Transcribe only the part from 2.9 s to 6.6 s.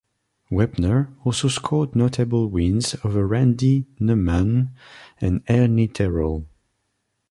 over Randy Neumann and Ernie Terrell.